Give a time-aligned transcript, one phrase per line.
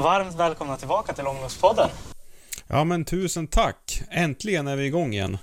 [0.00, 1.88] Varmt välkomna tillbaka till Långloppspodden.
[2.68, 4.02] Ja men tusen tack!
[4.10, 5.38] Äntligen är vi igång igen.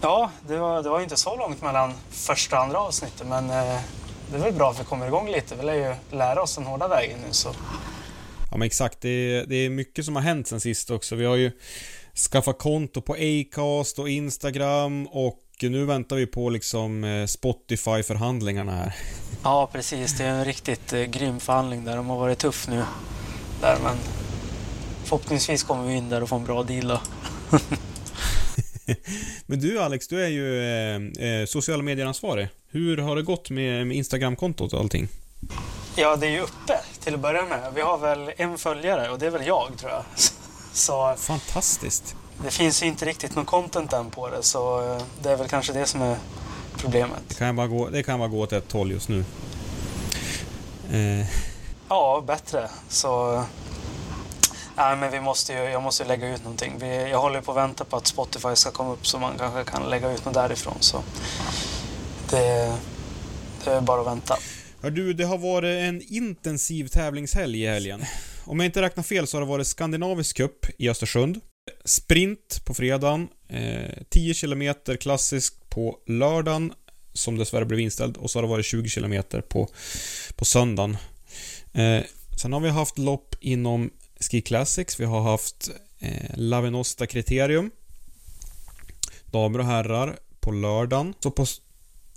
[0.00, 3.80] Ja, det var, det var inte så långt mellan första och andra avsnittet men eh,
[4.30, 5.54] det är väl bra att vi kommer igång lite.
[5.54, 7.48] Vi lär ju lära oss den hårda vägen nu så.
[8.50, 11.14] Ja men exakt, det är, det är mycket som har hänt sen sist också.
[11.14, 11.50] Vi har ju
[12.32, 18.94] skaffat konto på Acast och Instagram och nu väntar vi på liksom eh, Spotify-förhandlingarna här.
[19.42, 20.18] Ja, precis.
[20.18, 21.96] Det är en riktigt eh, grym förhandling där.
[21.96, 22.82] De har varit tuff nu.
[23.60, 23.96] Där, men
[25.04, 27.00] förhoppningsvis kommer vi in där och får en bra deal då.
[29.46, 32.48] Men du Alex, du är ju eh, eh, sociala medier-ansvarig.
[32.70, 35.08] Hur har det gått med, med Instagram-kontot och allting?
[35.96, 37.72] Ja, det är ju uppe till att börja med.
[37.74, 40.04] Vi har väl en följare och det är väl jag tror jag.
[40.72, 42.16] Så Fantastiskt.
[42.44, 45.48] det finns ju inte riktigt någon content än på det så eh, det är väl
[45.48, 46.16] kanske det som är Det
[46.76, 47.38] problemet.
[47.38, 49.24] kan bara gå, det kan bara gå åt ett håll just nu.
[50.92, 51.26] Eh,
[51.94, 52.68] Ja, bättre.
[52.88, 53.44] Så...
[54.76, 56.72] Nej, men vi måste ju, jag måste ju lägga ut någonting.
[56.80, 59.64] Vi, jag håller på att vänta på att Spotify ska komma upp så man kanske
[59.64, 60.76] kan lägga ut något därifrån.
[60.80, 61.02] Så
[62.30, 62.76] det,
[63.64, 64.36] det är bara att vänta.
[64.82, 68.04] Ja, du, det har varit en intensiv tävlingshelg i helgen.
[68.44, 71.40] Om jag inte räknar fel så har det varit Skandinavisk Cup i Östersund.
[71.84, 73.28] Sprint på fredagen.
[73.48, 76.72] Eh, 10 km klassisk på lördagen,
[77.12, 78.16] som dessvärre blev inställd.
[78.16, 79.68] Och så har det varit 20 km på,
[80.36, 80.96] på söndagen.
[81.74, 82.04] Eh,
[82.42, 83.90] sen har vi haft lopp inom
[84.20, 85.00] Ski Classics.
[85.00, 85.70] Vi har haft
[86.00, 87.70] eh, Lavenosta Kriterium.
[89.26, 91.14] Damer och herrar på lördagen.
[91.20, 91.46] Så på,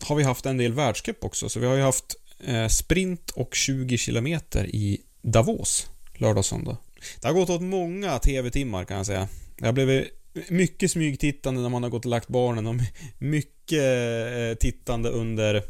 [0.02, 1.50] har vi haft en del världscup också.
[1.50, 2.16] Så vi har ju haft
[2.46, 6.78] eh, sprint och 20 km i Davos lördag och söndag.
[7.22, 9.28] Det har gått åt många TV-timmar kan jag säga.
[9.58, 10.08] Det har blivit
[10.50, 12.76] mycket smygtittande när man har gått och lagt barnen och
[13.18, 13.84] mycket
[14.38, 15.64] eh, tittande under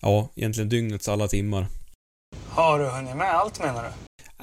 [0.00, 1.66] ja, egentligen dygnets alla timmar.
[2.54, 3.88] Har du hunnit med allt menar du?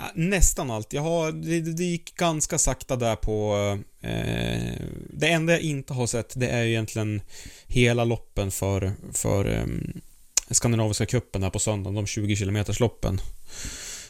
[0.01, 0.93] Äh, nästan allt.
[0.93, 3.55] Jag har, det, det gick ganska sakta där på...
[4.01, 4.73] Eh,
[5.09, 7.21] det enda jag inte har sett det är ju egentligen
[7.67, 9.65] hela loppen för, för eh,
[10.49, 13.21] Skandinaviska cupen här på söndagen, de 20 km loppen.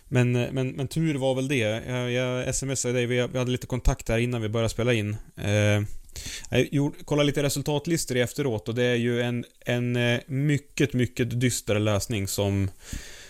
[0.08, 1.84] Men, eh, men, men tur var väl det.
[1.88, 5.18] Jag, jag smsade dig, vi, vi hade lite kontakt där innan vi började spela in.
[5.38, 5.82] Eh,
[6.50, 11.40] jag gjorde, kollade lite resultatlistor efteråt och det är ju en, en eh, mycket, mycket
[11.40, 12.70] dyster läsning som,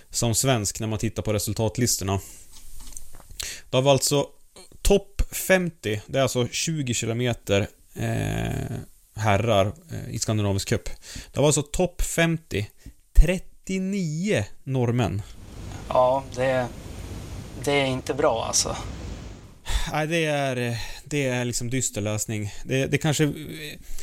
[0.10, 2.20] som svensk när man tittar på resultatlistorna.
[3.70, 4.28] Det var alltså
[4.82, 8.78] topp 50, det är alltså 20 km eh,
[9.16, 10.90] herrar eh, i Skandinavisk cup.
[11.34, 12.70] Det var alltså topp 50,
[13.14, 15.22] 39 norrmän.
[15.90, 16.68] Ja, det,
[17.64, 18.76] det är inte bra alltså.
[19.92, 20.78] Nej, det är,
[21.10, 22.52] det är liksom dyster läsning.
[22.64, 23.32] Det, det kanske eh,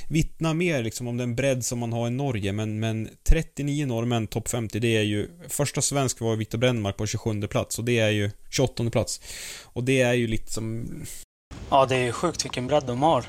[0.08, 4.26] vittnar mer liksom om den bredd som man har i Norge, men, men 39 norrmän,
[4.26, 5.28] topp 50, det är ju...
[5.48, 9.20] Första svensk var Viktor Brännmark på 27 plats och det är ju 28 plats.
[9.64, 10.86] Och det är ju lite som...
[11.70, 13.24] Ja, det är sjukt vilken bredd de har.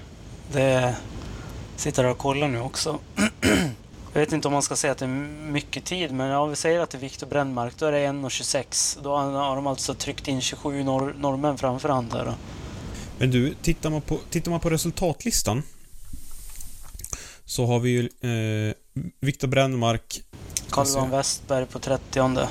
[0.52, 0.96] Det
[1.76, 3.00] sitter och kollar nu också.
[4.14, 6.56] Jag vet inte om man ska säga att det är mycket tid, men om vi
[6.56, 9.00] säger att det är Viktor Brännmark, då är det 1.26.
[9.04, 12.26] Då har de alltså tryckt in 27 norr norrmän framför han där.
[12.26, 12.34] Då.
[13.20, 15.64] Men du, tittar man på, tittar man på resultatlistan
[17.46, 18.74] så har vi ju eh,
[19.20, 20.22] Viktor Brännmark...
[20.70, 22.48] Carl-Johan Westberg på 30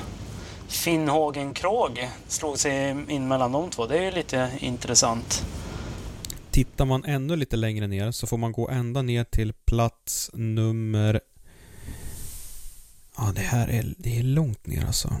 [0.67, 3.85] Finn Hågen Krog slog sig in mellan de två.
[3.85, 5.45] Det är ju lite intressant.
[6.51, 11.21] Tittar man ännu lite längre ner så får man gå ända ner till plats nummer...
[13.17, 15.13] Ja, det här är, det är långt ner alltså.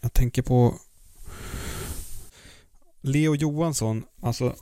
[0.00, 0.74] Jag tänker på...
[3.00, 4.56] Leo Johansson, alltså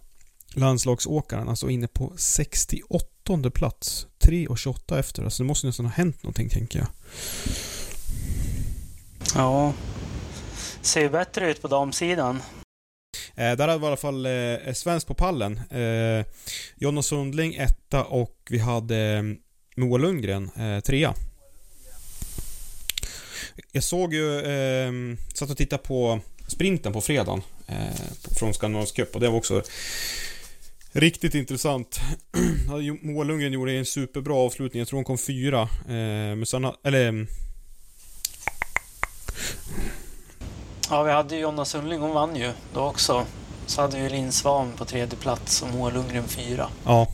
[0.54, 4.06] landslagsåkaren, alltså inne på 68 plats.
[4.18, 5.24] 3 och 28 efter.
[5.24, 6.88] Alltså det måste nästan ha hänt någonting, tänker jag.
[9.34, 9.72] Ja.
[10.82, 12.42] Ser bättre ut på damsidan.
[13.34, 15.60] Eh, där hade vi i alla fall eh, svensk på pallen.
[15.70, 16.26] Eh,
[16.76, 19.22] Jonna Sundling etta och vi hade eh,
[19.76, 21.14] Moa Lundgren eh, trea.
[23.72, 24.92] Jag såg ju, eh,
[25.34, 29.62] satt och tittade på sprinten på fredagen eh, från Skandinavisk Cup och det var också
[30.94, 32.00] riktigt intressant.
[33.02, 35.62] Moa Lundgren gjorde en superbra avslutning, jag tror hon kom fyra.
[35.62, 37.26] Eh, men sen, eller
[40.90, 43.26] Ja, vi hade ju Jonna Sundling, hon vann ju då också.
[43.66, 46.68] Så hade vi Linn Svan på tredje plats och Moa Lundgren fyra.
[46.84, 47.08] Ja.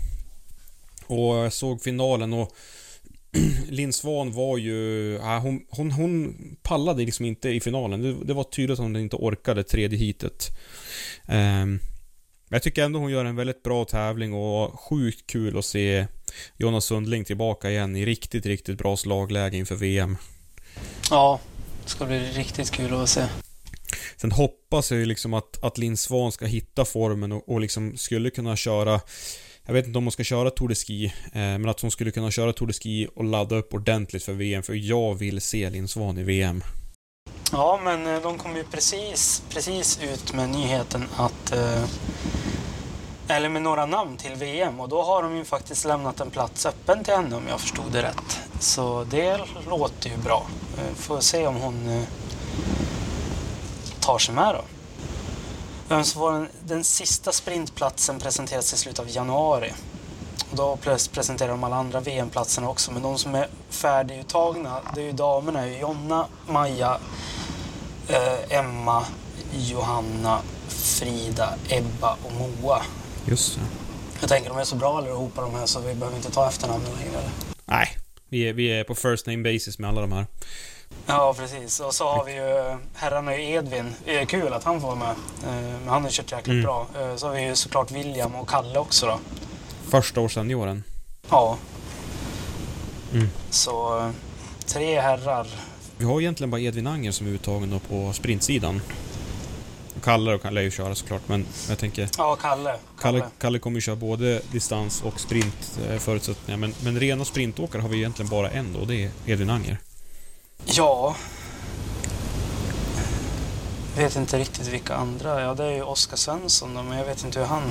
[1.06, 2.53] Och jag såg finalen och
[3.69, 5.12] Linn Svan var ju...
[5.23, 8.03] Ja, hon, hon, hon pallade liksom inte i finalen.
[8.03, 10.49] Det, det var tydligt att hon inte orkade tredje hitet.
[11.29, 11.81] Um,
[12.52, 16.06] jag tycker ändå hon gör en väldigt bra tävling och sjukt kul att se
[16.56, 20.17] Jonas Sundling tillbaka igen i riktigt, riktigt bra slagläge inför VM.
[21.11, 21.41] Ja,
[21.85, 23.25] det ska bli riktigt kul att se.
[24.17, 27.97] Sen hoppas jag ju liksom att, att Linn Svan ska hitta formen och, och liksom
[27.97, 29.00] skulle kunna köra
[29.67, 32.11] jag vet inte om hon ska köra Tour de Ski, eh, men att hon skulle
[32.11, 35.70] kunna köra Tour de Ski och ladda upp ordentligt för VM, för jag vill se
[35.70, 36.62] Linn Svan i VM.
[37.52, 41.52] Ja, men eh, de kom ju precis, precis ut med nyheten att...
[41.52, 41.85] Eh,
[43.29, 46.67] eller med några namn till VM och då har de ju faktiskt lämnat en plats
[46.67, 48.41] öppen till henne om jag förstod det rätt.
[48.61, 50.47] Så det låter ju bra.
[50.79, 52.06] Eh, får se om hon
[54.00, 54.64] tar sig med då.
[55.88, 59.73] Vem som får den, den sista sprintplatsen presenteras i slutet av januari.
[60.50, 60.79] Och då
[61.12, 65.67] presenterar de alla andra VM-platserna också, men de som är färdiguttagna, det är ju damerna,
[65.67, 66.99] är Jonna, Maja,
[68.08, 69.05] eh, Emma,
[69.52, 72.82] Johanna, Frida, Ebba och Moa.
[73.25, 73.61] Just det.
[74.20, 76.91] Jag tänker de är så bra allihopa de här så vi behöver inte ta efternamnen
[76.93, 77.19] längre.
[77.19, 77.31] Eller?
[77.64, 77.88] Nej,
[78.29, 80.26] vi är, vi är på first name basis med alla de här.
[81.06, 81.81] Ja, precis.
[81.81, 83.94] Och så har vi ju herrarna i Edvin.
[84.05, 85.11] Det är kul att han får vara med.
[85.44, 86.62] Eh, men han har kört jäkligt mm.
[86.62, 86.87] bra.
[87.00, 89.20] Eh, så har vi ju såklart William och Kalle också då.
[89.91, 90.85] Första årssenioren?
[91.31, 91.59] Ja.
[93.13, 93.29] Mm.
[93.51, 94.11] Så eh,
[94.67, 95.47] tre herrar.
[95.97, 98.81] Vi har egentligen bara Edvin Anger som är uttagen på sprintsidan.
[100.03, 102.09] Kalle och Kalle ju köra såklart, men jag tänker...
[102.19, 102.77] Ja, Kalle.
[103.01, 107.89] Kalle, Kalle kommer ju köra både distans och sprint förutsättningar, men, men rena sprintåkare har
[107.89, 109.79] vi egentligen bara en då, och det är Edvin Anger.
[110.65, 111.17] Ja.
[113.97, 115.41] Jag vet inte riktigt vilka andra.
[115.41, 117.63] Ja, det är ju Oskar Svensson då, men jag vet inte hur han...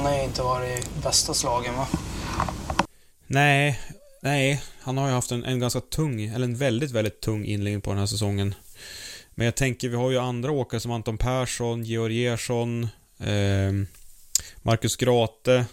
[0.00, 1.88] Han har ju inte varit i bästa slagen va?
[3.26, 3.80] Nej,
[4.22, 4.62] nej.
[4.80, 7.90] Han har ju haft en, en ganska tung, eller en väldigt, väldigt tung inledning på
[7.90, 8.54] den här säsongen.
[9.30, 12.88] Men jag tänker, vi har ju andra åkare som Anton Persson, Georg Ersson,
[13.18, 13.72] eh,
[14.62, 15.64] Marcus Grate.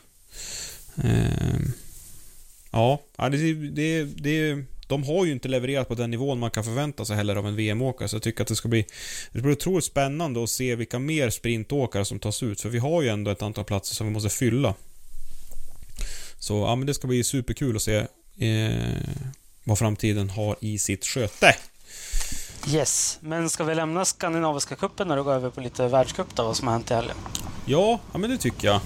[1.03, 1.60] Eh,
[2.72, 7.06] ja, det, det, det, de har ju inte levererat på den nivån man kan förvänta
[7.06, 8.86] sig heller av en VM-åkare, så jag tycker att det ska bli...
[9.32, 13.01] Det blir otroligt spännande att se vilka mer sprintåkare som tas ut, för vi har
[13.01, 14.74] ju ändå ett antal platser som vi måste fylla.
[16.39, 17.96] Så ja, men det ska bli superkul att se
[18.38, 18.98] eh,
[19.63, 21.56] vad framtiden har i sitt sköte.
[22.70, 26.58] Yes, men ska vi lämna Skandinaviska kuppen och gå över på lite världscup då, vad
[26.58, 27.15] som har hänt i helgen?
[27.65, 28.82] Ja, ja men det tycker jag.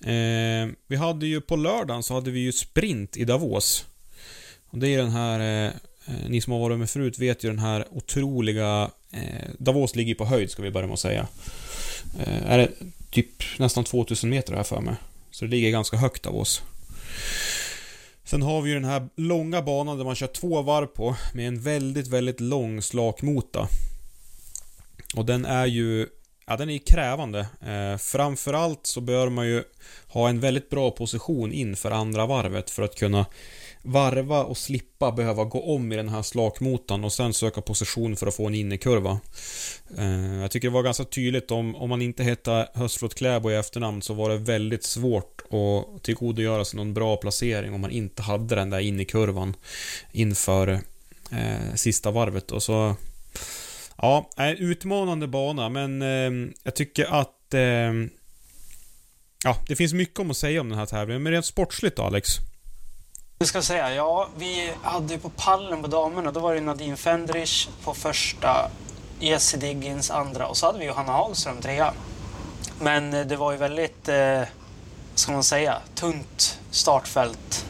[0.00, 3.86] Eh, vi hade ju på lördagen så hade vi ju sprint i Davos.
[4.70, 5.72] Och det är den här, eh,
[6.06, 8.90] eh, ni som har varit med förut vet ju den här otroliga...
[9.10, 11.26] Eh, Davos ligger på höjd ska vi börja med att säga.
[12.18, 12.70] Eh, är det
[13.10, 14.94] typ nästan 2000 meter här för mig.
[15.30, 16.62] Så det ligger ganska högt Davos.
[18.24, 21.48] Sen har vi ju den här långa banan där man kör två varv på med
[21.48, 23.68] en väldigt, väldigt lång slakmota.
[25.14, 26.06] Och den är ju
[26.48, 27.46] Ja, den är krävande.
[27.66, 29.62] Eh, framförallt så bör man ju
[30.06, 33.26] ha en väldigt bra position inför andra varvet för att kunna
[33.86, 38.26] varva och slippa behöva gå om i den här slakmotan och sen söka position för
[38.26, 39.20] att få en innerkurva.
[39.98, 43.54] Eh, jag tycker det var ganska tydligt om, om man inte hette Höstflot Kläbo i
[43.54, 48.22] efternamn så var det väldigt svårt att tillgodogöra sig någon bra placering om man inte
[48.22, 49.56] hade den där innerkurvan
[50.12, 50.68] inför
[51.32, 52.52] eh, sista varvet.
[52.52, 52.96] Och så...
[53.98, 57.92] Ja, eh, utmanande bana men eh, jag tycker att eh,
[59.44, 62.02] Ja, det finns mycket om att säga om den här tävlingen, men rent sportsligt då
[62.02, 62.28] Alex?
[63.38, 67.68] Jag ska säga, ja, vi hade på pallen på damerna, då var det Nadine Fendrich
[67.84, 68.70] på första,
[69.18, 71.92] Jessie Diggins andra och så hade vi Johanna Hagström trea.
[72.80, 74.42] Men eh, det var ju väldigt, eh,
[75.14, 77.66] ska man säga, tunt startfält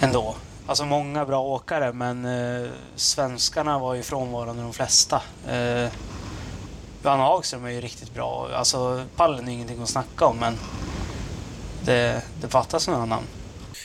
[0.00, 0.34] ändå.
[0.66, 5.22] Alltså många bra åkare, men eh, svenskarna var ju frånvarande de flesta.
[5.48, 5.88] Eh,
[7.02, 8.48] Johanna Hagström är ju riktigt bra.
[8.54, 10.58] Alltså pallen är ingenting att snacka om, men
[11.84, 13.26] det, det fattas några namn.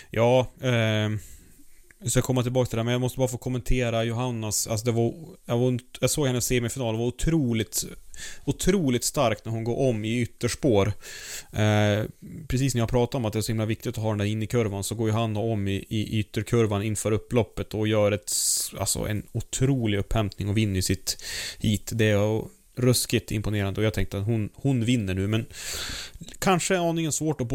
[0.09, 1.09] Ja, eh,
[2.01, 4.91] jag ska komma tillbaka till det men jag måste bara få kommentera Johannas, alltså det
[4.91, 5.13] var,
[5.45, 7.85] jag, var, jag såg hennes semifinal, det var otroligt
[8.45, 10.87] Otroligt starkt när hon går om i ytterspår.
[11.53, 12.03] Eh,
[12.47, 14.25] precis när jag pratade om att det är så himla viktigt att ha den där
[14.25, 18.11] in i kurvan så går ju han om i, i ytterkurvan inför upploppet och gör
[18.11, 18.31] ett,
[18.79, 21.23] alltså en otrolig upphämtning och vinner sitt
[21.59, 21.91] hit.
[21.93, 22.43] Det är
[22.75, 25.45] ruskigt imponerande och jag tänkte att hon, hon vinner nu men
[26.39, 27.47] kanske aningen svårt att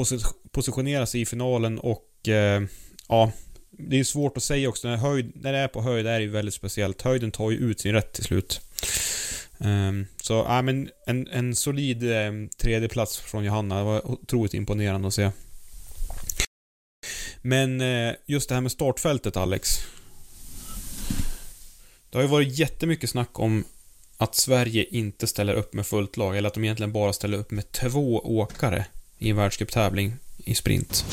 [0.52, 2.62] positionera sig i finalen och eh,
[3.08, 3.32] ja,
[3.70, 4.88] det är svårt att säga också.
[4.88, 7.02] När, höjd, när det är på höjd är det ju väldigt speciellt.
[7.02, 8.60] Höjden tar ju ut sin rätt till slut.
[9.58, 13.78] Um, så, ja men en, en solid eh, tredjeplats från Johanna.
[13.78, 15.30] Det var otroligt imponerande att se.
[17.42, 19.78] Men eh, just det här med startfältet, Alex.
[22.10, 23.64] Det har ju varit jättemycket snack om
[24.16, 27.50] att Sverige inte ställer upp med fullt lag, eller att de egentligen bara ställer upp
[27.50, 28.86] med två åkare
[29.18, 31.04] i en världscuptävling i sprint.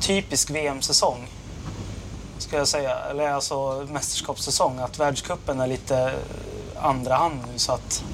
[0.00, 1.28] Typisk VM-säsong,
[2.38, 2.94] ska jag säga.
[2.94, 4.78] Eller alltså mästerskapssäsong.
[4.78, 6.14] Att världskuppen är lite
[6.76, 8.04] andra hand nu så att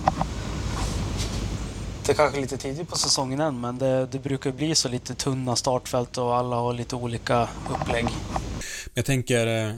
[2.07, 5.15] det är kanske lite tidigt på säsongen än, men det, det brukar bli så lite
[5.15, 8.07] tunna startfält och alla har lite olika upplägg.
[8.95, 9.75] Jag tänker, eh,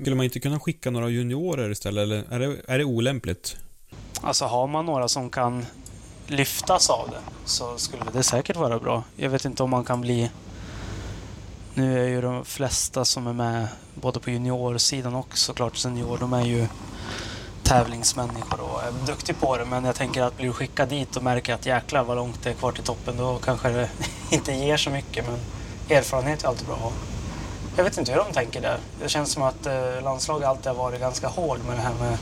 [0.00, 3.56] skulle man inte kunna skicka några juniorer istället, eller är det, är det olämpligt?
[4.20, 5.66] Alltså har man några som kan
[6.26, 9.04] lyftas av det så skulle det säkert vara bra.
[9.16, 10.30] Jag vet inte om man kan bli...
[11.74, 16.32] Nu är ju de flesta som är med både på juniorsidan och såklart senior, de
[16.32, 16.66] är ju
[17.62, 19.64] tävlingsmänniskor och är duktiga på det.
[19.64, 22.50] Men jag tänker att blir du skickad dit och märker att jäklar vad långt det
[22.50, 23.88] är kvar till toppen, då kanske det
[24.30, 25.26] inte ger så mycket.
[25.26, 25.38] Men
[25.98, 26.92] erfarenhet är alltid bra att ha.
[27.76, 28.78] Jag vet inte hur de tänker där.
[29.02, 32.18] Det känns som att eh, landslaget alltid har varit ganska hård med det här med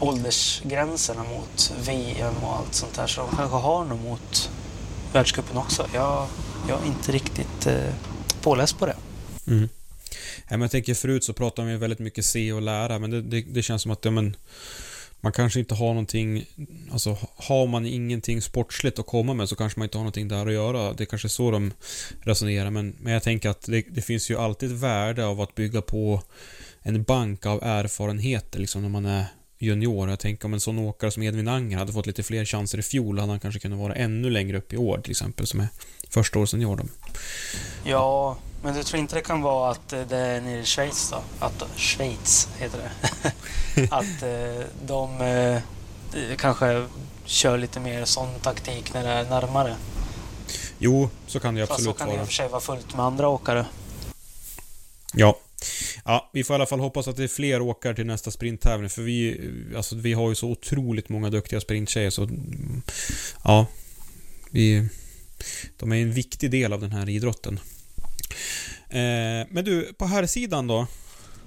[0.00, 3.06] åldersgränserna mot VM och allt sånt där.
[3.06, 4.50] Så de kanske har något mot
[5.12, 5.86] världscupen också.
[5.94, 6.26] Jag,
[6.68, 7.94] jag är inte riktigt eh,
[8.42, 8.96] påläst på det.
[9.46, 9.68] Mm.
[10.38, 13.22] Ja, men jag tänker förut så pratade vi väldigt mycket se och lära, men det,
[13.22, 14.36] det, det känns som att ja, men,
[15.20, 16.44] man kanske inte har någonting,
[16.92, 20.46] alltså har man ingenting sportsligt att komma med så kanske man inte har någonting där
[20.46, 20.92] att göra.
[20.92, 21.72] Det är kanske är så de
[22.22, 25.54] resonerar, men, men jag tänker att det, det finns ju alltid ett värde av att
[25.54, 26.22] bygga på
[26.82, 29.24] en bank av erfarenheter liksom när man är
[29.58, 30.08] junior.
[30.10, 32.82] Jag tänker om en sån åkare som Edvin Anger hade fått lite fler chanser i
[32.82, 35.68] fjol hade han kanske kunnat vara ännu längre upp i år till exempel som är
[36.16, 36.82] första året senior.
[37.84, 41.22] Ja, men du tror inte det kan vara att det är nere i Schweiz då?
[41.38, 42.90] Att, Schweiz heter det.
[43.90, 46.86] att eh, de eh, kanske
[47.24, 49.76] kör lite mer sån taktik när det är närmare.
[50.78, 51.94] Jo, så kan det absolut vara.
[51.94, 53.66] så kan det i och för sig vara fullt med andra åkare.
[55.14, 55.38] Ja.
[56.04, 58.90] Ja, vi får i alla fall hoppas att det är fler åkare till nästa sprinttävling
[58.90, 59.40] för vi,
[59.76, 62.28] alltså, vi har ju så otroligt många duktiga sprinttjejer så...
[63.44, 63.66] Ja.
[64.50, 64.88] Vi...
[65.76, 67.60] De är en viktig del av den här idrotten.
[68.88, 70.86] Eh, men du, på här sidan då?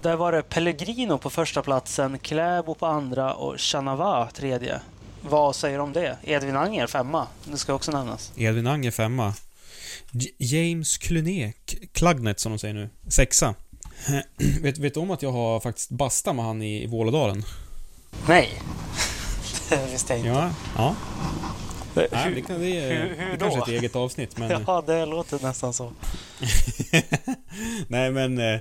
[0.02, 4.80] Där var det Pellegrino på första platsen, Kläbo på andra och Chanava tredje.
[5.22, 6.18] Vad säger du om det?
[6.24, 7.28] Edvin Anger femma.
[7.44, 8.32] Det ska också nämnas.
[8.36, 9.34] Edvin Anger femma.
[10.12, 11.54] J James Cluné,
[11.92, 13.56] Klagnet som de säger nu, sexa.
[14.62, 17.44] vet, vet du om att jag har faktiskt bastat med han i, i Vålådalen?
[18.28, 18.62] Nej.
[19.70, 20.30] det visste jag inte.
[20.30, 20.96] Ja, ja.
[22.02, 24.64] Hur, Nej, det, kan, det, hur, hur det kanske är ett eget avsnitt men...
[24.68, 25.92] Ja, det låter nästan så.
[27.88, 28.38] Nej men...
[28.38, 28.60] Eh,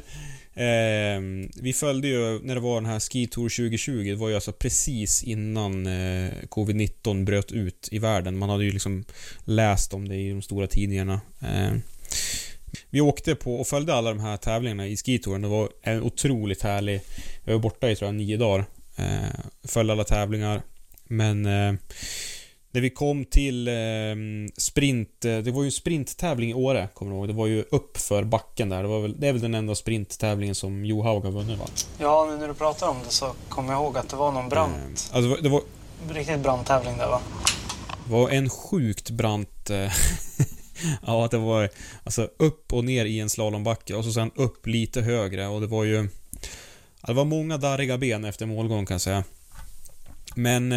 [0.64, 1.20] eh,
[1.62, 4.52] vi följde ju när det var den här Ski Tour 2020, det var ju alltså
[4.52, 8.38] precis innan eh, Covid-19 bröt ut i världen.
[8.38, 9.04] Man hade ju liksom
[9.44, 11.20] läst om det i de stora tidningarna.
[11.42, 11.72] Eh,
[12.90, 15.42] vi åkte på och följde alla de här tävlingarna i skitouren.
[15.42, 17.00] Det var en otroligt härlig...
[17.44, 18.64] Jag var borta i tror jag nio dagar.
[18.96, 20.62] Eh, följde alla tävlingar.
[21.04, 21.46] Men...
[21.46, 21.74] Eh,
[22.70, 23.74] när vi kom till eh,
[24.56, 27.28] sprint, eh, det var ju en sprinttävling i Åre, kommer du ihåg?
[27.28, 28.82] Det var ju upp för backen där.
[28.82, 31.66] Det, var väl, det är väl den enda sprinttävlingen som Johaug har vunnit va?
[31.98, 34.48] Ja, nu när du pratar om det så kommer jag ihåg att det var någon
[34.48, 35.10] brant.
[35.10, 35.62] Eh, alltså, det var, det var,
[36.14, 37.20] Riktigt brant tävling där va?
[38.08, 39.70] var en sjukt brant...
[41.06, 41.68] Ja, att det var
[42.04, 45.66] alltså upp och ner i en slalombacke och så sen upp lite högre och det
[45.66, 46.08] var ju...
[47.06, 49.24] Det var många darriga ben efter målgång kan jag säga.
[50.34, 50.72] Men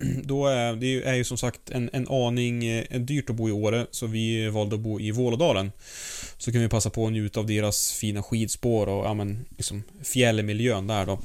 [0.24, 3.52] då är det är ju som sagt en, en aning eh, dyrt att bo i
[3.52, 5.72] Åre, så vi valde att bo i Vålådalen.
[6.38, 9.82] Så kan vi passa på att njuta av deras fina skidspår och ja, men, liksom
[10.02, 11.18] fjällmiljön där då.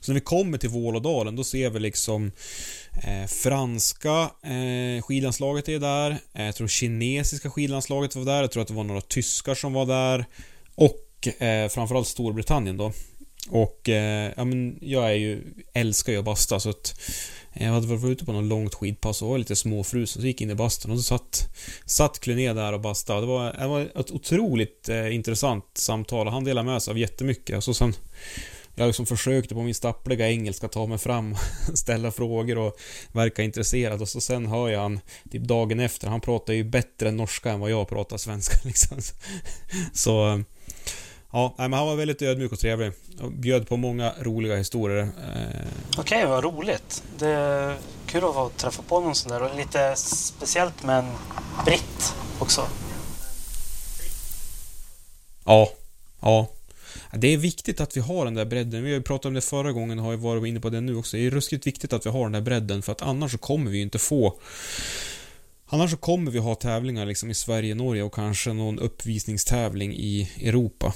[0.00, 2.32] Så när vi kommer till Vålådalen, då ser vi liksom
[3.02, 6.18] eh, franska eh, skidlandslaget är där.
[6.34, 8.40] Eh, jag tror kinesiska skidlandslaget var där.
[8.40, 10.24] Jag tror att det var några tyskar som var där.
[10.74, 12.92] Och eh, framförallt Storbritannien då.
[13.48, 17.00] Och eh, ja, men jag är ju, älskar ju att basta så att
[17.52, 20.40] eh, jag hade varit ute på något långt skidpass och var lite småfrusen så gick
[20.40, 21.48] jag in i bastun och så satt,
[21.86, 23.20] satt Cluné där och bastade.
[23.20, 26.98] Det var, det var ett otroligt eh, intressant samtal och han delade med sig av
[26.98, 27.56] jättemycket.
[27.56, 27.94] Och så sen
[28.74, 31.36] jag liksom försökte på min stappliga engelska ta mig fram
[31.74, 32.78] ställa frågor och
[33.12, 37.10] verka intresserad och så sen hör jag han typ dagen efter, han pratar ju bättre
[37.10, 38.98] norska än vad jag pratar svenska liksom.
[39.92, 40.42] Så
[41.32, 42.92] Ja, men han var väldigt ödmjuk och trevlig.
[43.20, 45.00] Och bjöd på många roliga historier.
[45.02, 45.66] Eh,
[45.98, 47.02] Okej, vad roligt.
[47.18, 51.10] Det är kul att träffa på någon sån där och lite speciellt med en
[51.64, 52.66] britt också.
[55.44, 55.70] ja,
[56.20, 56.48] ja.
[57.12, 58.84] Det är viktigt att vi har den där bredden.
[58.84, 60.80] Vi har ju pratat om det förra gången och har ju varit inne på det
[60.80, 61.16] nu också.
[61.16, 63.70] Det är ruskigt viktigt att vi har den där bredden för att annars så kommer
[63.70, 64.38] vi ju inte få
[65.66, 70.30] Annars så kommer vi ha tävlingar liksom i Sverige, Norge och kanske någon uppvisningstävling i
[70.42, 70.92] Europa.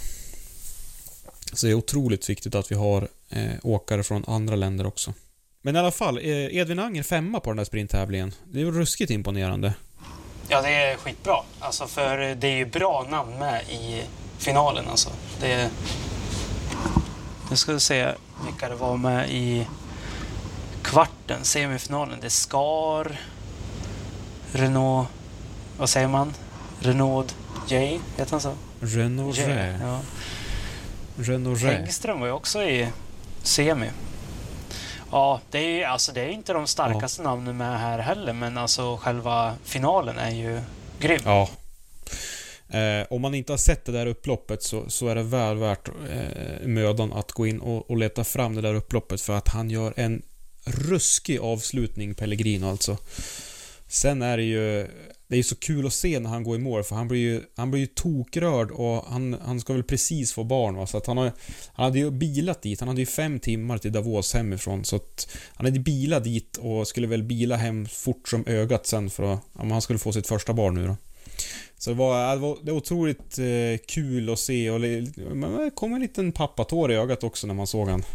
[1.53, 5.13] Så det är otroligt viktigt att vi har eh, åkare från andra länder också.
[5.63, 8.35] Men i alla fall, eh, Edvin Anger femma på den där sprinttävlingen.
[8.45, 9.75] Det är ju ruskigt imponerande.
[10.49, 11.37] Ja, det är skitbra.
[11.59, 14.03] Alltså, för det är ju bra namn med i
[14.39, 15.11] finalen alltså.
[15.41, 15.69] Det är...
[17.51, 18.13] Nu ska vi se
[18.47, 19.67] vilka det var med i
[20.83, 22.19] kvarten, semifinalen.
[22.21, 23.21] Det är Skar,
[24.53, 25.09] Renault,
[25.79, 26.35] vad säger man?
[26.81, 27.37] Renault
[27.69, 28.53] J, heter han så?
[28.81, 29.45] Renault J,
[29.81, 30.01] ja.
[31.17, 31.71] Renault Rä.
[31.71, 32.89] Häggström var ju också i
[33.43, 33.91] semi.
[35.11, 38.59] Ja, det är ju alltså, det är inte de starkaste namnen med här heller, men
[38.59, 40.61] alltså själva finalen är ju
[41.01, 41.21] grym.
[41.25, 41.49] Ja.
[42.69, 45.89] Eh, om man inte har sett det där upploppet så, så är det väl värt
[45.89, 49.71] eh, mödan att gå in och, och leta fram det där upploppet för att han
[49.71, 50.23] gör en
[50.65, 52.97] ruskig avslutning, Pellegrino alltså.
[53.89, 54.87] Sen är det ju...
[55.29, 57.43] Det är så kul att se när han går i mål för han blir ju,
[57.57, 60.87] han blir ju tokrörd och han, han ska väl precis få barn va?
[60.87, 61.33] Så att han, har,
[61.73, 62.81] han hade ju bilat dit.
[62.81, 66.89] Han hade ju fem timmar till Davos hemifrån så att han hade bilat dit och
[66.89, 69.41] skulle väl bila hem fort som ögat sen för att...
[69.59, 70.97] Ja, han skulle få sitt första barn nu då.
[71.79, 75.95] Så det var, det var, det var otroligt eh, kul att se och det kom
[75.95, 78.03] en liten pappatår i ögat också när man såg han.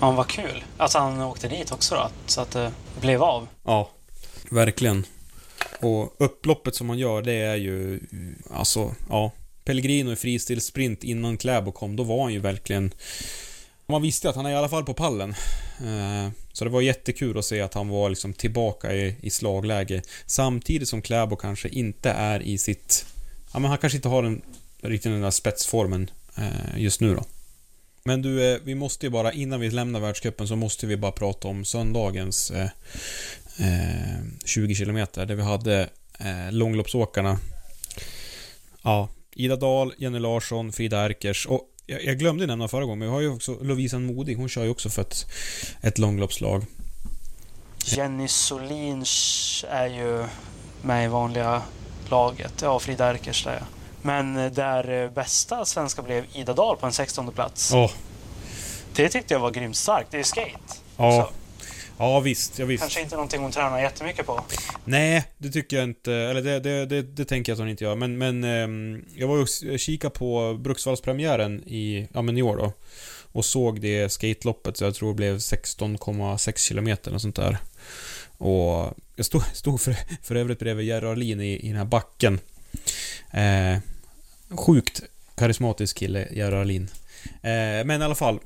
[0.00, 3.48] Ja, vad kul att han åkte dit också då, så att det blev av.
[3.64, 3.90] Ja,
[4.50, 5.04] verkligen.
[5.82, 8.00] Och upploppet som han gör, det är ju...
[8.50, 9.32] Alltså, ja.
[9.64, 12.94] Pellegrino i fristilsprint innan Kläbo kom, då var han ju verkligen...
[13.86, 15.30] Man visste att han är i alla fall på pallen.
[15.80, 20.02] Eh, så det var jättekul att se att han var liksom tillbaka i, i slagläge.
[20.26, 23.06] Samtidigt som Kläbo kanske inte är i sitt...
[23.52, 24.42] Ja, men han kanske inte har den,
[24.80, 27.24] riktigt den där spetsformen eh, just nu då.
[28.04, 31.12] Men du, eh, vi måste ju bara, innan vi lämnar världscupen så måste vi bara
[31.12, 32.52] prata om söndagens
[34.44, 35.88] 20 kilometer där vi hade
[36.18, 37.38] eh, långloppsåkarna.
[38.82, 43.08] Ja, Ida Dahl, Jenny Larsson, Frida Erkers och jag, jag glömde nämna förra gången, men
[43.08, 45.26] vi har ju också Lovisan Modig, hon kör ju också för ett,
[45.80, 46.66] ett långloppslag.
[47.84, 49.04] Jenny Solin
[49.68, 50.24] är ju
[50.82, 51.62] med i vanliga
[52.08, 52.52] laget.
[52.62, 53.66] Ja, Frida Erkers där ja.
[54.02, 57.70] Men eh, där eh, bästa svenska blev Ida Dahl på en 16 plats.
[57.72, 57.90] Ja,
[58.94, 60.10] Det tyckte jag var grymt starkt.
[60.10, 60.58] Det är ju skate.
[60.96, 61.41] ja, Så,
[62.02, 62.82] ja visst, ja visst.
[62.82, 64.44] kanske inte någonting hon tränar jättemycket på.
[64.84, 66.12] Nej, det tycker jag inte.
[66.12, 67.96] Eller det, det, det, det tänker jag att hon inte gör.
[67.96, 72.56] Men, men ehm, jag var ju och kika på Bruksvallspremiären i, ja, men i år
[72.56, 72.72] då.
[73.32, 77.58] Och såg det skateloppet, så jag tror det blev 16,6 kilometer eller sånt där.
[78.38, 82.40] Och jag stod, stod för, för övrigt bredvid Jerry Ahlin i, i den här backen.
[83.30, 83.78] Eh,
[84.56, 85.02] sjukt
[85.34, 86.88] karismatisk kille, Jerry Ahlin.
[87.24, 88.40] Eh, men i alla fall,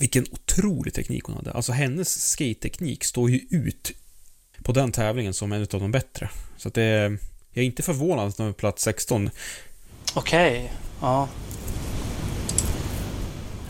[0.00, 1.52] vilken otrolig teknik hon hade.
[1.52, 3.92] Alltså hennes skate-teknik står ju ut
[4.62, 6.30] på den tävlingen som en av de bättre.
[6.56, 7.16] Så att det...
[7.52, 9.30] Jag är inte förvånad att de är plats 16.
[10.14, 11.28] Okej, ja.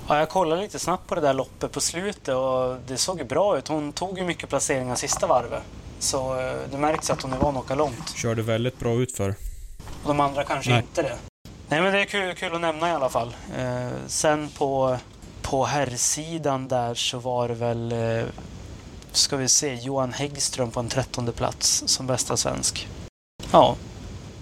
[0.09, 3.25] Ja, jag kollade lite snabbt på det där loppet på slutet och det såg ju
[3.25, 3.69] bra ut.
[3.69, 5.62] Hon tog ju mycket placeringar sista varvet.
[5.99, 8.16] Så eh, det märks att hon är van att åka långt.
[8.16, 9.35] Körde väldigt bra utför.
[10.03, 10.81] Och de andra kanske Nej.
[10.81, 11.16] inte det.
[11.69, 13.35] Nej men det är kul, kul att nämna i alla fall.
[13.59, 14.99] Eh, sen på,
[15.50, 18.24] på herrsidan där så var det väl, eh,
[19.12, 22.88] ska vi se, Johan Häggström på en trettonde plats som bästa svensk.
[23.52, 23.76] Ja,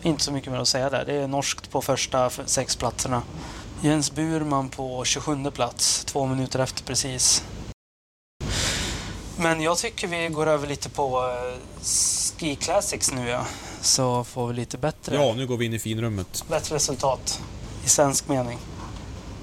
[0.02, 1.04] inte så mycket mer att säga där.
[1.04, 3.22] Det är norskt på första sex platserna.
[3.82, 7.44] Jens Burman på 27 plats, två minuter efter precis.
[9.36, 11.84] Men jag tycker vi går över lite på eh,
[12.38, 13.46] Ski Classics nu ja.
[13.80, 16.44] Så får vi lite bättre Ja, nu går vi in i finrummet.
[16.48, 17.40] bättre resultat
[17.84, 18.58] i svensk mening.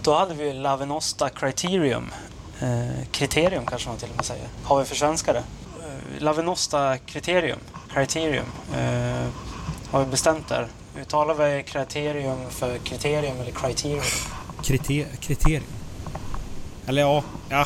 [0.06, 2.12] Då hade vi Lavenosta Criterium.
[2.60, 4.48] Eh, kriterium kanske man till och med säger.
[4.64, 5.40] Har vi för svenska det?
[5.40, 7.60] Eh, Lavenosta Criterium.
[7.94, 8.46] Criterium.
[8.76, 9.28] Eh,
[9.92, 10.68] har vi bestämt där.
[11.02, 14.04] Uttalar vi kriterium för kriterium eller criterium?
[14.64, 15.64] Kriter kriterium.
[16.88, 17.66] Eller ja, ja,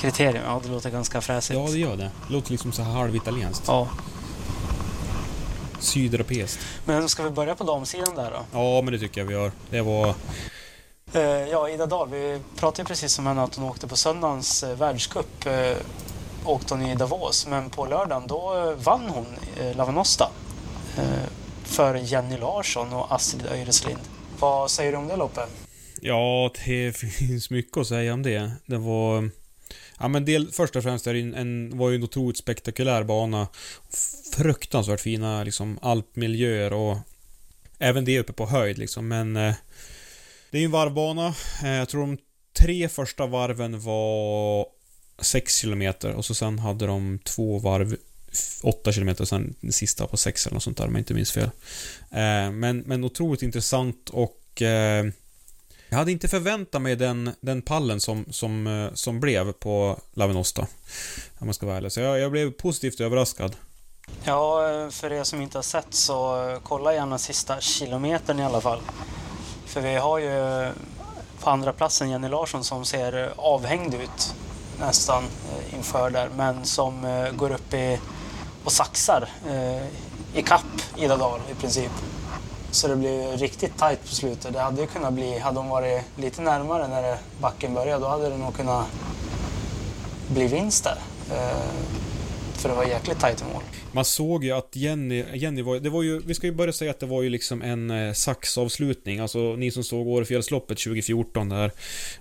[0.00, 1.60] Kriterium, ja det låter ganska fräsigt.
[1.60, 2.10] ja det gör det.
[2.26, 3.64] Det låter liksom så här halvitalienskt.
[3.66, 3.88] Ja.
[5.78, 6.60] Sydeuropeiskt.
[6.84, 8.58] Men ska vi börja på damsidan där då?
[8.58, 9.52] Ja, men det tycker jag vi gör.
[9.70, 10.14] Det var...
[11.14, 14.62] Eh, ja, Ida Dahl, vi pratade ju precis om henne att hon åkte på söndagens
[14.62, 15.46] eh, världscup.
[15.46, 15.76] Eh,
[16.44, 19.26] åkte hon i Davos, men på lördagen då vann hon
[19.74, 20.30] Lavanosta.
[21.64, 24.00] För Jenny Larsson och Astrid Öjreslind.
[24.38, 25.48] Vad säger du om det loppet?
[26.00, 28.52] Ja, det finns mycket att säga om det.
[28.66, 29.30] Det var...
[29.98, 33.02] Ja men del, först och främst är det en, en, var ju en otroligt spektakulär
[33.02, 33.48] bana.
[34.32, 36.96] Fruktansvärt fina liksom alpmiljöer och
[37.78, 39.08] även det uppe på höjd liksom.
[39.08, 39.54] Men eh,
[40.52, 41.34] det är ju en varvbana.
[41.62, 42.18] Eh, jag tror de
[42.58, 44.66] tre första varven var
[45.18, 47.96] 6 km och så sen hade de två varv
[48.62, 51.14] 8 km och sen den sista på 6 eller något sånt där om jag inte
[51.14, 51.50] minns fel.
[52.10, 55.06] Eh, men, men otroligt intressant och eh,
[55.88, 60.66] jag hade inte förväntat mig den, den pallen som, som, som blev på Lavenosta.
[61.38, 61.92] Om man ska vara ärlig.
[61.92, 63.56] Så jag, jag blev positivt överraskad.
[64.24, 68.80] Ja, för er som inte har sett så kolla gärna sista kilometern i alla fall.
[69.72, 70.70] För vi har ju
[71.40, 74.34] på andra platsen Jenny Larsson som ser avhängd ut
[74.80, 77.98] nästan eh, inför där, men som eh, går upp i
[78.64, 79.86] och saxar eh,
[80.38, 81.90] i kapp Ida Dahl i princip.
[82.70, 84.52] Så det blir riktigt tajt på slutet.
[84.52, 88.30] Det hade ju kunnat bli, hade hon varit lite närmare när backen började, då hade
[88.30, 88.86] det nog kunnat
[90.28, 90.98] bli vinst där.
[92.62, 93.62] För det var jäkligt tajt i mål.
[93.92, 96.90] Man såg ju att Jenny, Jenny var, det var ju, vi ska ju börja säga
[96.90, 99.18] att det var ju liksom en eh, saxavslutning.
[99.18, 101.70] Alltså ni som såg Årefjällsloppet 2014 där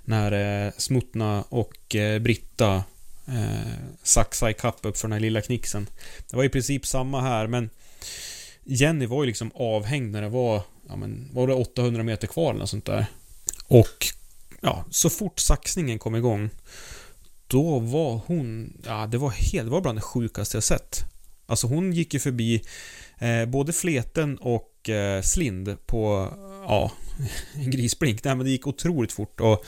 [0.04, 2.84] när eh, Smutna och eh, Britta
[3.28, 3.74] eh,
[4.04, 5.88] saxade ikapp upp för den här lilla knixen.
[6.30, 7.70] Det var i princip samma här men
[8.64, 12.50] Jenny var ju liksom avhängd när det var, ja men, var det 800 meter kvar
[12.50, 13.06] eller något sånt där.
[13.68, 14.08] Och
[14.62, 16.50] ja, så fort saxningen kom igång
[17.52, 21.04] då var hon, ja det var helt, det var bland det sjukaste jag sett.
[21.46, 22.62] Alltså hon gick ju förbi
[23.20, 26.34] eh, både fleten och eh, slind på,
[26.68, 26.92] ja,
[27.54, 28.24] en grisblink.
[28.24, 29.66] Nej men det gick otroligt fort och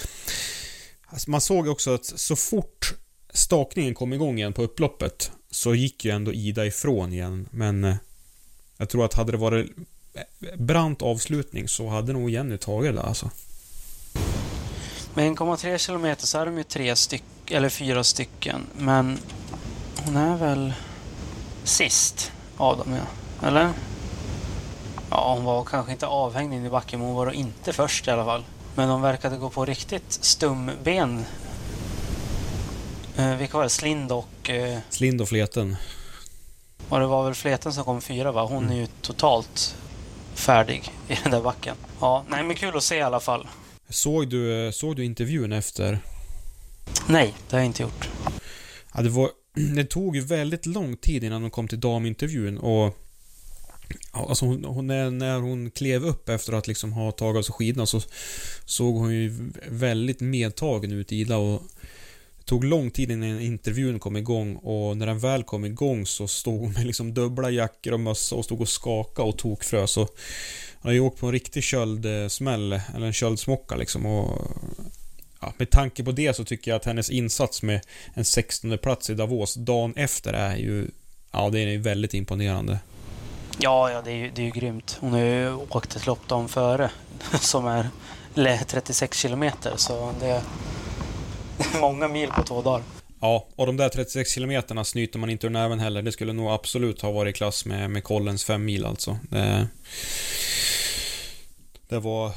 [1.05, 2.93] alltså, man såg också att så fort
[3.33, 7.95] stakningen kom igång igen på upploppet så gick ju ändå Ida ifrån igen men eh,
[8.77, 9.71] jag tror att hade det varit
[10.13, 13.31] eh, brant avslutning så hade nog Jenny tagit det alltså.
[15.13, 18.67] Med 1,3 kilometer så är de ju tre styck, eller fyra stycken.
[18.77, 19.19] Men
[20.05, 20.73] hon är väl
[21.63, 23.47] sist av dem, ja.
[23.47, 23.69] Eller?
[25.09, 28.11] Ja, hon var kanske inte avhängd in i backen, men hon var inte först i
[28.11, 28.43] alla fall.
[28.75, 31.25] Men de verkade gå på riktigt stumben.
[33.17, 33.69] Eh, vilka var det?
[33.69, 34.49] Slind och...
[34.49, 35.75] Eh, Slind och fleten.
[36.89, 38.45] och det var väl Fleten som kom fyra, va?
[38.45, 39.75] Hon är ju totalt
[40.33, 41.75] färdig i den där backen.
[41.99, 43.47] Ja, nej men kul att se i alla fall.
[43.93, 45.99] Såg du, såg du intervjun efter?
[47.07, 48.09] Nej, det har jag inte gjort.
[48.93, 49.29] Ja, det var...
[49.75, 52.97] Det tog ju väldigt lång tid innan de kom till damintervjun och...
[54.11, 57.53] Alltså hon, hon, när, när hon klev upp efter att liksom ha tagit av sig
[57.53, 58.01] skidorna så
[58.65, 61.63] såg hon ju väldigt medtagen ut Ida och
[62.37, 66.27] det tog lång tid innan intervjun kom igång och när den väl kom igång så
[66.27, 70.17] stod hon med liksom dubbla jackor och mössa och stod och skakade och tokfrös och
[70.83, 74.51] hon har ju åkt på en riktig köldsmäll, eh, eller en köldsmocka liksom och
[75.39, 77.81] ja, med tanke på det så tycker jag att hennes insats med
[78.13, 80.87] en 16 plats i Davos dagen efter är ju
[81.35, 82.79] Ja, det är väldigt imponerande.
[83.57, 84.97] Ja, ja det, är ju, det är ju grymt.
[84.99, 86.91] Hon har ju åkt ett lopp dagen före
[87.39, 87.89] som är
[88.65, 89.73] 36 kilometer.
[89.77, 90.41] Så det är
[91.81, 92.83] många mil på två dagar.
[93.23, 96.01] Ja, och de där 36 kilometerna snyter man inte ur näven heller.
[96.01, 99.19] Det skulle nog absolut ha varit i klass med, med Collins 5 mil alltså.
[99.29, 99.67] Det,
[101.87, 102.31] det var...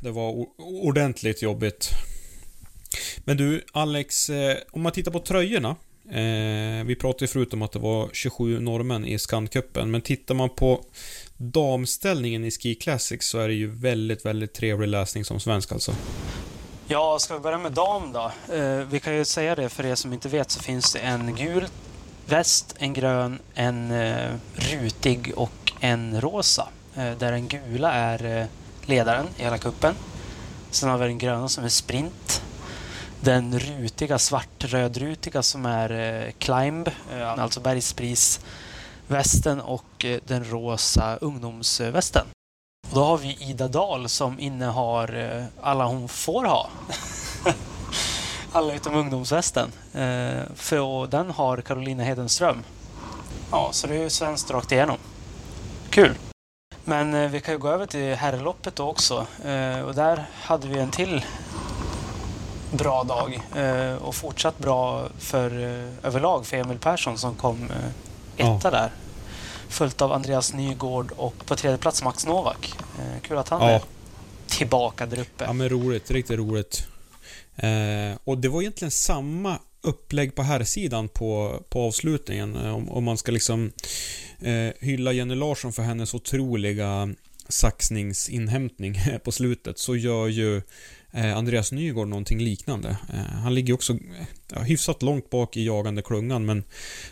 [0.00, 1.90] Det var ordentligt jobbigt.
[3.24, 5.76] Men du, Alex, eh, om man tittar på tröjorna
[6.10, 10.34] Eh, vi pratade ju förut om att det var 27 norrmän i Scandcupen, men tittar
[10.34, 10.84] man på
[11.36, 15.94] damställningen i Ski Classics så är det ju väldigt, väldigt trevlig läsning som svensk alltså.
[16.88, 18.32] Ja, ska vi börja med dam då?
[18.54, 21.34] Eh, vi kan ju säga det för er som inte vet så finns det en
[21.34, 21.66] gul
[22.26, 26.68] väst, en grön, en eh, rutig och en rosa.
[26.94, 28.46] Eh, där den gula är eh,
[28.86, 29.94] ledaren i hela kuppen.
[30.70, 32.42] Sen har vi den gröna som är sprint.
[33.20, 42.26] Den rutiga, svart-rödrutiga som är eh, climb, eh, alltså bergsprisvästen och eh, den rosa ungdomsvästen.
[42.92, 46.68] Och då har vi Ida Dahl som innehar eh, alla hon får ha.
[48.52, 49.72] alla utom ungdomsvästen.
[49.94, 52.64] Eh, för den har Carolina Hedenström.
[53.50, 54.96] Ja, så det är ju svenskt rakt igenom.
[55.90, 56.14] Kul!
[56.84, 59.26] Men eh, vi kan ju gå över till herrloppet då också.
[59.86, 61.24] Och där hade vi en till
[62.70, 63.42] bra dag.
[64.00, 65.50] Och fortsatt bra för
[66.02, 67.68] överlag för Emil Persson som kom
[68.36, 68.70] etta Ja.
[68.70, 68.90] där.
[69.72, 72.74] Följt av Andreas Nygård och på tredje plats Max Novak.
[72.98, 73.70] Eh, kul att han Ja.
[73.70, 73.82] är
[74.46, 75.44] tillbaka där uppe.
[75.44, 76.86] Ja men roligt, riktigt roligt.
[77.56, 82.56] Eh, och det var egentligen samma upplägg på här sidan på, på avslutningen.
[82.56, 83.72] Eh, Om, om man ska liksom
[84.40, 87.14] eh, hylla Jenny Larsson för hennes otroliga
[87.48, 90.56] saxningsinhämtning på slutet så gör ju
[91.12, 92.96] eh, Andreas Nygård någonting liknande.
[93.42, 93.98] Han ligger också
[94.56, 96.64] hyfsat långt bak i jagande klungan men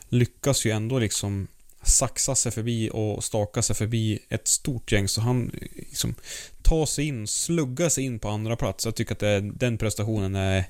[0.09, 1.47] lyckas ju ändå liksom
[1.83, 6.15] saxa sig förbi och staka sig förbi ett stort gäng så han liksom
[6.63, 8.85] tar sig in, sluggar sig in på andra plats.
[8.85, 10.65] Jag tycker att det, den prestationen är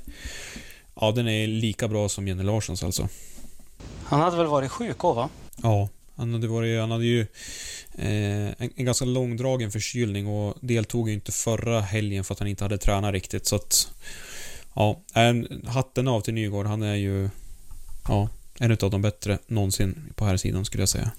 [1.00, 3.08] Ja, den är lika bra som Jenny Larssons alltså.
[4.04, 5.28] Han hade väl varit sjuk också, va?
[5.62, 7.20] Ja, han hade, varit, han hade ju
[7.94, 12.48] eh, en, en ganska långdragen förkylning och deltog ju inte förra helgen för att han
[12.48, 13.88] inte hade tränat riktigt så att
[14.74, 16.66] Ja, en, hatten av till Nygård.
[16.66, 17.30] Han är ju
[18.08, 18.28] Ja,
[18.62, 21.10] en av de bättre någonsin på här sidan skulle jag säga.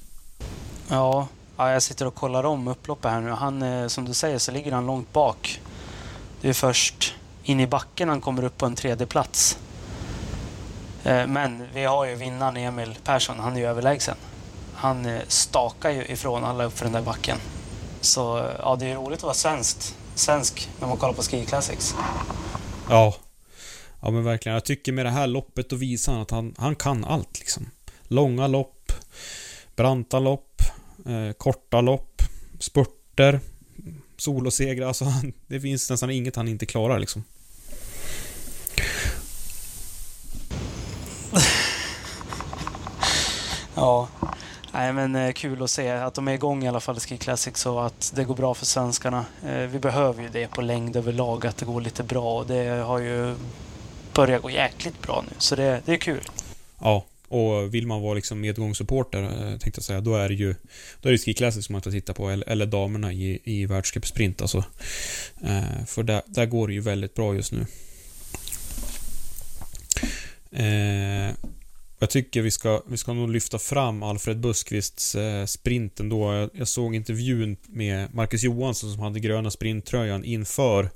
[0.88, 1.28] Ja,
[1.58, 3.30] ja, jag sitter och kollar om upploppet här nu.
[3.30, 5.62] Han, eh, som du säger så ligger han långt bak.
[6.42, 9.58] Det är först in i backen han kommer upp på en tredje plats.
[11.04, 13.40] Eh, Men vi har ju vinnaren Emil Persson.
[13.40, 14.16] Han är ju överlägsen.
[14.76, 17.38] Han eh, stakar ju ifrån alla upp för den där backen.
[18.02, 19.96] Så ja, det är roligt att vara svenskt.
[20.16, 21.96] svensk när man kollar på Ski Classics.
[22.90, 23.16] Ja.
[24.02, 24.54] Ja men verkligen.
[24.54, 27.70] Jag tycker med det här loppet då visar han att han, han kan allt liksom.
[28.04, 28.92] Långa lopp,
[29.76, 30.62] branta lopp,
[31.06, 32.22] eh, korta lopp,
[32.60, 33.40] spurter,
[34.18, 34.88] solosegrar.
[34.88, 37.24] Alltså han, det finns nästan inget han inte klarar liksom.
[43.76, 44.08] Ja,
[44.74, 47.18] Nej, men eh, kul att se att de är igång i alla fall i Ski
[47.18, 49.26] Classics och att det går bra för svenskarna.
[49.46, 52.84] Eh, vi behöver ju det på längd överlag, att det går lite bra och det
[52.84, 53.36] har ju
[54.14, 55.36] Börjar gå jäkligt bra nu.
[55.38, 56.22] Så det, det är kul.
[56.80, 60.56] Ja, och vill man vara liksom medgångssupporter, eh, tänkte jag säga, då är det ju
[61.02, 63.66] då är det Ski Classics som man ska titta på, eller, eller damerna i, i
[63.66, 64.64] världscupsprint alltså.
[65.44, 67.66] Eh, för där, där går det ju väldigt bra just nu.
[70.52, 71.36] Eh,
[72.00, 76.34] jag tycker vi ska, vi ska nog lyfta fram Alfred Buskvists eh, sprint ändå.
[76.34, 80.90] Jag, jag såg intervjun med Marcus Johansson som hade gröna sprinttröjan inför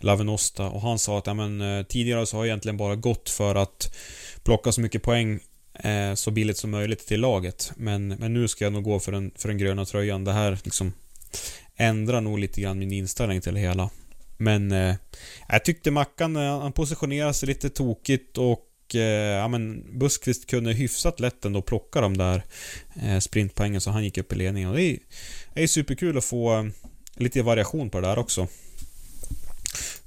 [0.00, 3.30] Lavenosta och han sa att ja, men, eh, tidigare så har jag egentligen bara gått
[3.30, 3.96] för att
[4.42, 5.40] plocka så mycket poäng
[5.74, 7.72] eh, så billigt som möjligt till laget.
[7.76, 10.24] Men, men nu ska jag nog gå för den, för den gröna tröjan.
[10.24, 10.92] Det här liksom
[11.76, 13.90] ändrar nog lite grann min inställning till det hela.
[14.36, 14.94] Men eh,
[15.48, 19.00] jag tyckte Mackan, eh, han positionerade sig lite tokigt och eh,
[19.38, 22.42] ja, men Buskvist kunde hyfsat lätt ändå plocka de där
[23.02, 24.70] eh, sprintpoängen så han gick upp i ledningen.
[24.70, 24.98] Och det är,
[25.54, 26.64] det är superkul att få eh,
[27.16, 28.48] lite variation på det där också.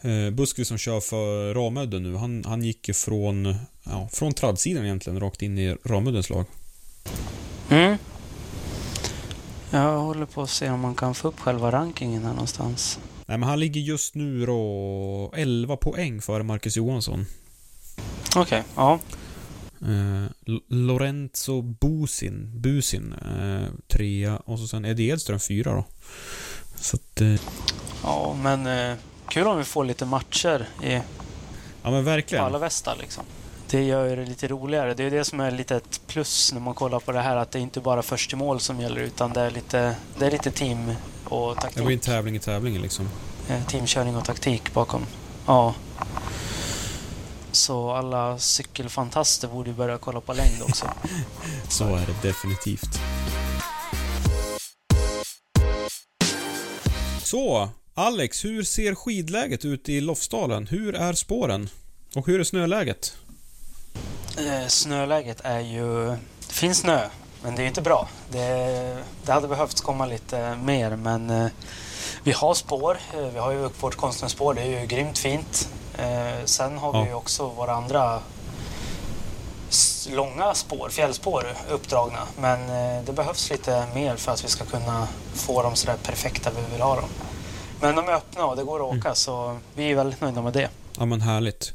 [0.01, 4.85] Eh, Buskvist som kör för Ramudden nu, han, han gick ju från, ja, från tradsidan
[4.85, 6.45] egentligen rakt in i Ramuddens lag.
[7.69, 7.97] Mm.
[9.71, 12.99] Jag håller på att se om man kan få upp själva rankingen här någonstans.
[13.25, 17.25] Nej men han ligger just nu då 11 poäng före Marcus Johansson.
[18.35, 18.99] Okej, ja.
[19.81, 25.85] Eh, Lorenzo Busin, Busin eh, trea och så sen Eddie Edström fyra då.
[26.75, 27.41] Så att, eh,
[28.03, 28.97] Ja, men eh,
[29.31, 30.93] kul om vi får lite matcher i,
[31.83, 32.45] ja men verkligen.
[32.45, 33.23] alla västar liksom.
[33.69, 34.93] Det gör ju det lite roligare.
[34.93, 37.51] Det är det som är lite ett plus när man kollar på det här att
[37.51, 40.31] det är inte bara först till mål som gäller utan det är lite, det är
[40.31, 40.91] lite team
[41.25, 41.85] och Det taktik.
[41.85, 43.09] blir en tävling i tävlingen liksom.
[43.49, 45.05] Eh, teamkörning och taktik bakom.
[45.47, 45.73] Ja.
[47.51, 50.85] Så alla cykelfantaster borde ju börja kolla på längd också.
[51.69, 52.99] Så är det definitivt.
[57.23, 60.67] Så, Alex, hur ser skidläget ut i Lofsdalen?
[60.67, 61.69] Hur är spåren?
[62.15, 63.13] Och hur är snöläget?
[64.37, 66.05] Eh, snöläget är ju...
[66.47, 67.09] Det finns snö,
[67.43, 68.09] men det är inte bra.
[68.31, 71.47] Det, det hade behövt komma lite mer, men eh,
[72.23, 72.97] vi har spår.
[73.13, 75.69] Eh, vi har ju vårt konstnärsspår, det är ju grymt fint.
[75.97, 77.01] Eh, sen har Ja.
[77.03, 78.21] vi ju också våra andra
[80.09, 82.27] långa spår, fjällspår uppdragna.
[82.39, 86.49] Men eh, det behövs lite mer för att vi ska kunna få dem sådär perfekta
[86.51, 87.09] vi vill ha dem.
[87.81, 90.53] Men de är öppna och det går att åka så vi är väldigt nöjda med
[90.53, 90.69] det.
[90.97, 91.73] Ja men härligt.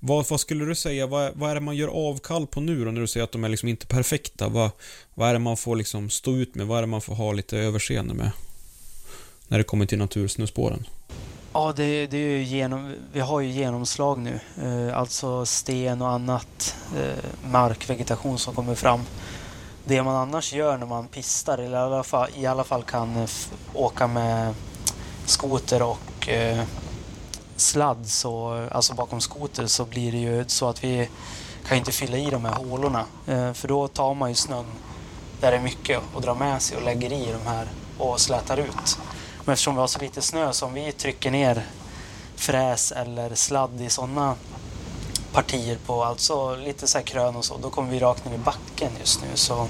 [0.00, 2.90] Vad, vad skulle du säga, vad, vad är det man gör avkall på nu då
[2.90, 4.48] när du säger att de är liksom inte perfekta?
[4.48, 4.70] Vad,
[5.14, 6.66] vad är det man får liksom stå ut med?
[6.66, 8.30] Vad är det man får ha lite överseende med?
[9.48, 10.86] När det kommer till natursnöspåren.
[11.52, 14.40] Ja, det, det är ju genom, vi har ju genomslag nu.
[14.62, 19.00] Eh, alltså sten och annat eh, markvegetation som kommer fram.
[19.84, 23.26] Det man annars gör när man pistar, eller i alla fall, i alla fall kan
[23.74, 24.54] åka med
[25.26, 26.64] skoter och eh,
[27.56, 31.08] sladd, så, alltså bakom skoter, så blir det ju så att vi
[31.68, 33.04] kan inte fylla i de här hålorna.
[33.26, 34.64] Eh, för då tar man ju snön
[35.40, 38.56] där det är mycket och drar med sig och lägger i de här och slätar
[38.56, 38.98] ut.
[39.44, 41.66] Men eftersom vi har så lite snö så om vi trycker ner
[42.36, 44.34] fräs eller sladd i sådana
[45.32, 48.38] partier på, alltså lite så här krön och så, då kommer vi rakt ner i
[48.38, 49.28] backen just nu.
[49.34, 49.68] Så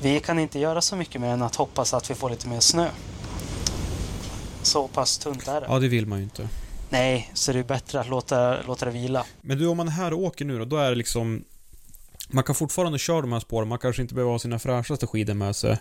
[0.00, 2.60] vi kan inte göra så mycket mer än att hoppas att vi får lite mer
[2.60, 2.88] snö.
[4.64, 5.66] Så pass tunt är det.
[5.68, 6.48] Ja, det vill man ju inte.
[6.90, 9.24] Nej, så det är bättre att låta, låta det vila.
[9.40, 11.44] Men du, om man är här åker nu då, då är det liksom...
[12.28, 15.34] Man kan fortfarande köra de här spåren, man kanske inte behöver ha sina fräschaste skidor
[15.34, 15.78] med sig.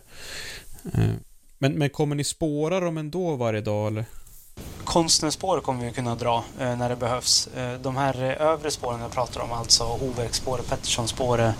[0.94, 1.10] Eh,
[1.58, 4.06] Men, men kommer ni spåra dem ändå varje dag eller?
[4.84, 7.48] Konstnärsspår kommer vi kunna dra eh, när det behövs.
[7.48, 11.56] Eh, de här eh, övre spåren jag pratar om, alltså Hoverksspåret, Petterssonspåret,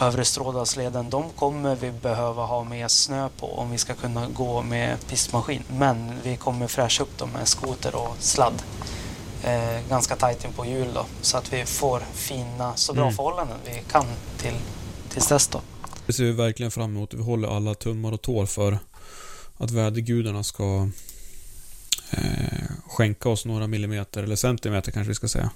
[0.00, 4.62] övre Strådalsleden, de kommer vi behöva ha med snö på om vi ska kunna gå
[4.62, 5.62] med pistmaskin.
[5.68, 8.62] Men vi kommer fräscha upp dem med skoter och sladd.
[9.44, 13.14] Eh, ganska tajt in på hjul då, så att vi får fina, så bra Mm.
[13.16, 14.06] förhållanden vi kan
[14.38, 14.54] till,
[15.08, 15.60] tills dess då.
[16.06, 17.14] Det ser vi verkligen fram emot.
[17.14, 18.78] Vi håller alla tummar och tår för
[19.58, 20.88] att vädergudarna ska
[22.10, 22.18] eh,
[22.88, 25.50] skänka oss några millimeter, eller centimeter kanske vi ska säga.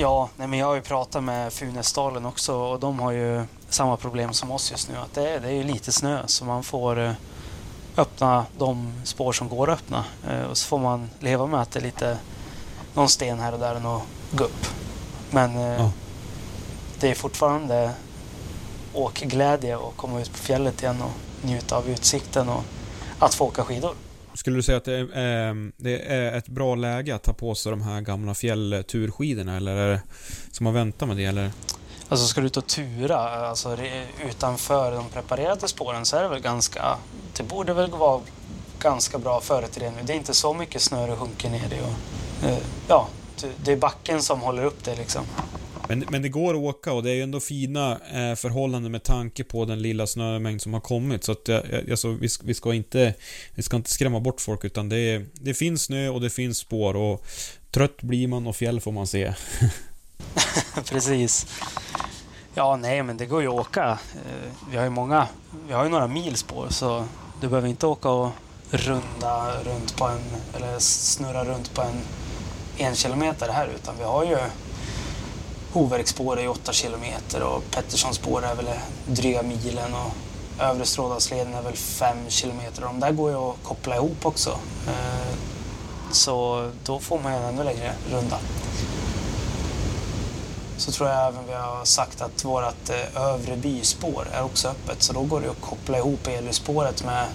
[0.00, 3.96] Ja, nej men jag har ju pratat med Funäsdalen också och de har ju samma
[3.96, 4.96] problem som oss just nu.
[4.96, 7.12] Att det, är, det är lite snö så man får eh,
[7.96, 10.04] öppna de spår som går att öppna.
[10.30, 12.18] Eh, och så får man leva med att det är lite
[12.94, 14.66] någon sten här och där och någon gupp.
[15.30, 15.90] Men eh, Ja.
[17.00, 17.90] det är fortfarande
[18.94, 22.62] åkglädje att komma ut på fjället igen och njuta av utsikten och
[23.18, 23.94] att få åka skidor.
[24.38, 27.54] Skulle du säga att det är, eh, det är ett bra läge att ta på
[27.54, 30.00] sig de här gamla fjällturskidorna eller är det,
[30.52, 31.50] som man vänta med det eller?
[32.08, 33.16] Alltså ska du ut och tura
[33.48, 33.76] alltså,
[34.28, 36.96] utanför de preparerade spåren så är det väl ganska...
[37.36, 38.20] Det borde väl vara
[38.78, 39.96] ganska bra före till det nu.
[40.02, 41.80] Det är inte så mycket snö det sjunker ner i.
[41.80, 43.08] Och, eh, ja,
[43.64, 45.24] det är backen som håller upp det liksom.
[45.88, 49.02] Men, men det går att åka och det är ju ändå fina eh, förhållanden med
[49.02, 51.24] tanke på den lilla snömängd som har kommit.
[51.24, 51.48] Så att,
[51.90, 53.14] alltså, vi, ska- vi, ska inte,
[53.54, 56.96] vi ska inte skrämma bort folk utan det, det finns snö och det finns spår
[56.96, 57.26] och
[57.70, 59.34] trött blir man och fjäll får man se.
[60.90, 61.46] Precis.
[62.54, 63.98] Ja, nej, men det går ju att åka.
[64.14, 65.28] Eh, vi har ju många,
[65.68, 67.04] vi har ju några mil spår så
[67.40, 68.30] du behöver inte åka och
[68.70, 70.20] runda runt på en,
[70.56, 72.00] eller snurra runt på en
[72.80, 74.36] en kilometer här utan vi har ju
[75.72, 78.66] Hoverksspår i 8 kilometer och Petterssonspår är väl
[79.06, 80.10] dryga milen och
[80.64, 82.82] Övre Strådalsleden är väl 5 kilometer.
[82.82, 84.50] De där går ju att koppla ihop också.
[84.86, 85.34] Eh,
[86.12, 88.38] Så då får man ju en ännu längre runda.
[90.76, 95.02] Så tror jag även vi har sagt att vårt eh, övre byspår är också öppet.
[95.02, 97.26] Så då går det att koppla ihop Elyspåret med,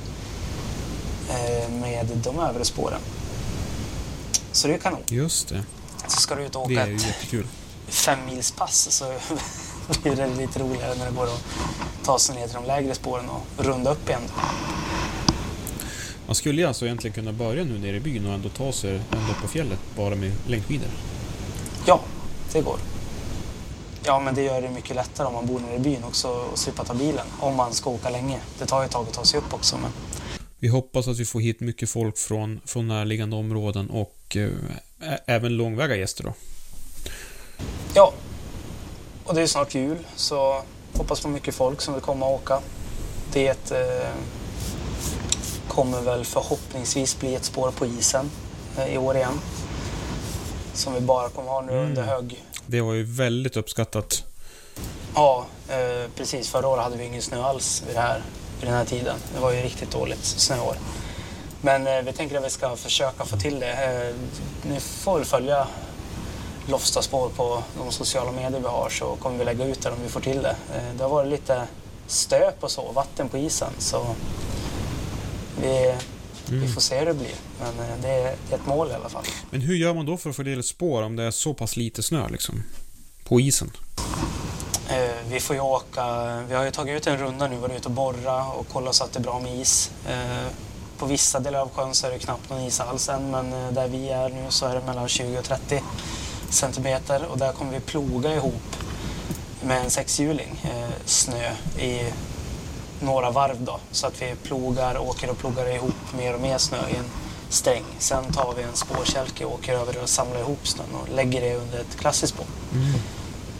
[1.29, 2.99] eh, med de övre spåren.
[4.51, 5.01] Så det är kanon.
[5.07, 5.63] Just det.
[6.07, 7.47] Så ska du ut och Det åka är ju ett jättekul.
[7.87, 9.13] Femmilspass så
[10.03, 11.43] blir det lite roligare när det går att
[12.03, 14.21] ta sig ner till de lägre spåren och runda upp igen.
[16.25, 18.91] Man skulle ju alltså egentligen kunna börja nu nere i byn och ändå ta sig
[18.91, 20.89] ända upp på fjället bara med längdskidor.
[21.85, 22.01] Ja,
[22.53, 22.77] det går.
[24.05, 26.59] Ja, men det gör det mycket lättare om man bor nere i byn också och
[26.59, 27.25] slippa ta bilen.
[27.39, 28.39] Om man ska åka länge.
[28.59, 29.77] Det tar ju ett tag att ta sig upp också.
[29.77, 29.91] Men...
[30.59, 34.49] Vi hoppas att vi får hit mycket folk från, från närliggande områden och eh,
[35.25, 36.33] även långväga gäster då.
[37.95, 38.13] Ja,
[39.23, 40.61] och det är snart jul så
[40.97, 42.59] hoppas på mycket folk som vill komma och åka.
[43.33, 44.09] Det eh,
[45.67, 48.31] kommer väl förhoppningsvis bli ett spår på isen
[48.77, 49.39] eh, i år igen.
[50.73, 51.85] Som vi bara kommer ha nu Mm.
[51.85, 52.43] under hög...
[52.65, 54.23] Det var ju väldigt uppskattat.
[55.15, 56.49] Ja, eh, precis.
[56.49, 58.23] Förra året hade vi ingen snö alls vid, här,
[58.59, 59.15] vid den här tiden.
[59.35, 60.75] Det var ju riktigt dåligt snöår.
[61.61, 63.71] Men eh, vi tänker att vi ska försöka få till det.
[63.71, 64.15] Eh,
[64.69, 65.67] ni får väl följa
[66.67, 70.09] Loftaspår på de sociala medier vi har så kommer vi lägga ut det om vi
[70.09, 70.55] får till det.
[70.75, 71.67] Eh, det har varit lite
[72.07, 73.69] stöp och så, vatten på isen.
[73.79, 74.05] Så
[75.61, 75.95] vi,
[76.45, 76.73] vi Mm.
[76.73, 77.35] får se hur det blir.
[77.59, 79.23] Men eh, det är, ett mål i alla fall.
[79.49, 81.75] Men hur gör man då för att få del spår om det är så pass
[81.77, 82.63] lite snö liksom?
[83.23, 83.71] På isen?
[84.89, 86.03] Eh, Vi får ju åka,
[86.49, 89.03] vi har ju tagit ut en runda nu, varit ute och borra och kollat så
[89.03, 89.91] att det är bra med is.
[90.09, 90.47] Eh,
[90.97, 93.87] På vissa delar av sjön så är det knappt någon is alls än, men där
[93.87, 95.83] vi är nu så är det mellan 20 och 30
[96.53, 98.75] centimeter och där kommer vi ploga ihop
[99.63, 102.01] med en sexhjuling eh, snö i
[103.01, 103.79] några varv då.
[103.91, 107.05] Så att vi plogar, åker och plogar ihop mer och mer snö i en
[107.49, 107.83] sträng.
[107.99, 111.55] Sen tar vi en spårkälke och åker över och samlar ihop snön och lägger det
[111.55, 112.45] under ett klassiskt spår.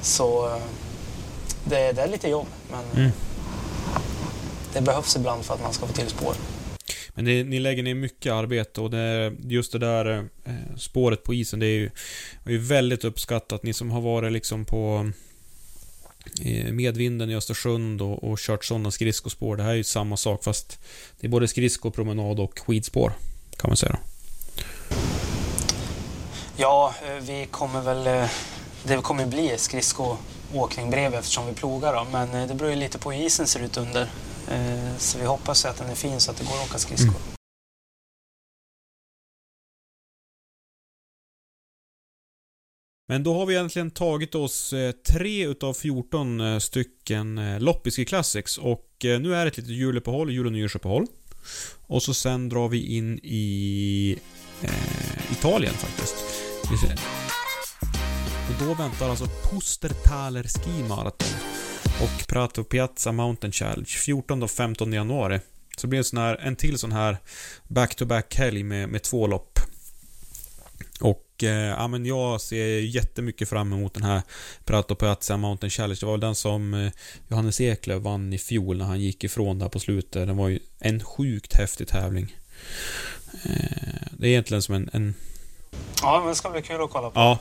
[0.02, 0.62] Så eh,
[1.66, 3.12] det, det är lite jobb, men Mm.
[4.74, 6.34] det behövs ibland för att man ska få till spår.
[7.14, 11.34] Men det, ni lägger ner mycket arbete och det, just det där eh, spåret på
[11.34, 11.90] isen, det är ju,
[12.46, 13.64] är ju väldigt uppskattat.
[13.64, 15.12] Ni som har varit liksom på
[16.42, 19.56] eh, Medvinden i Östersund och, och kört sådana skridskospår.
[19.56, 20.80] Det här är ju samma sak fast
[21.20, 23.14] det är både skridskopromenad och skidspår.
[23.58, 24.00] Kan man säga.
[26.58, 28.08] Ja, eh, vi kommer väl...
[28.08, 28.30] Eh,
[28.86, 33.12] det kommer bli skridskoåkning bredvid eftersom vi plogar då, men det beror ju lite på
[33.12, 34.08] hur isen ser ut under.
[34.50, 36.78] Eh, Så vi hoppas ju att den är fin så att det går att åka
[36.78, 37.10] skridskor.
[37.10, 37.22] Mm.
[43.08, 48.06] Men då har vi egentligen tagit oss eh, tre utav 14 eh, stycken eh, Loppiski
[48.06, 51.06] Classics och eh, nu är det ett litet juluppehåll, jul och nyårsuppehåll.
[51.88, 54.20] Och så sen drar vi in i
[54.62, 56.16] eh, Italien faktiskt.
[58.50, 61.53] Och då väntar alltså Pustertaler Ski Marathon
[62.02, 65.40] och Prato Piazza Mountain Challenge 14 och 15 januari.
[65.78, 67.18] Så blir det en, sån här, en till sån här
[67.68, 69.60] back-to-back helg med, med två lopp.
[71.02, 74.22] Och eh, ja, men jag ser jättemycket fram emot den här
[74.66, 75.98] Prato Piazza Mountain Challenge.
[76.00, 76.92] Det var väl den som eh,
[77.28, 80.28] Johannes Eklöf vann i fjol när han gick ifrån där på slutet.
[80.28, 82.36] Den var ju en sjukt häftig tävling.
[83.44, 85.14] Eh, det är egentligen som en, en
[86.02, 87.20] Ja, men det ska bli kul att kolla på.
[87.20, 87.40] Ja,